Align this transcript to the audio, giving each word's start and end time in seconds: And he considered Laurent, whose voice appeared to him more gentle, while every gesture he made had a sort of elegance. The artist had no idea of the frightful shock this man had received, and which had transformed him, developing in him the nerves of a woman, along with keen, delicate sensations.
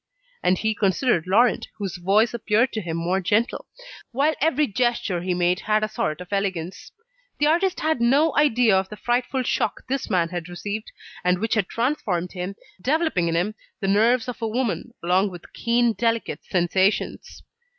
And 0.41 0.57
he 0.57 0.73
considered 0.73 1.27
Laurent, 1.27 1.67
whose 1.77 1.97
voice 1.97 2.33
appeared 2.33 2.73
to 2.73 2.81
him 2.81 2.97
more 2.97 3.21
gentle, 3.21 3.67
while 4.11 4.33
every 4.41 4.65
gesture 4.65 5.21
he 5.21 5.35
made 5.35 5.59
had 5.59 5.83
a 5.83 5.87
sort 5.87 6.21
of 6.21 6.33
elegance. 6.33 6.91
The 7.37 7.45
artist 7.45 7.81
had 7.81 8.01
no 8.01 8.35
idea 8.35 8.75
of 8.75 8.89
the 8.89 8.97
frightful 8.97 9.43
shock 9.43 9.85
this 9.87 10.09
man 10.09 10.29
had 10.29 10.49
received, 10.49 10.91
and 11.23 11.37
which 11.37 11.53
had 11.53 11.67
transformed 11.67 12.31
him, 12.31 12.55
developing 12.81 13.27
in 13.27 13.35
him 13.35 13.53
the 13.79 13.87
nerves 13.89 14.27
of 14.27 14.41
a 14.41 14.47
woman, 14.47 14.95
along 15.03 15.29
with 15.29 15.53
keen, 15.53 15.93
delicate 15.93 16.43
sensations. 16.45 17.43